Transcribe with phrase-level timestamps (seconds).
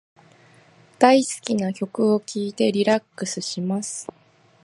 [0.97, 4.07] 大好きな曲を聞いてリラックスします。